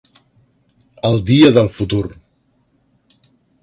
[1.11, 2.03] El dia del futur.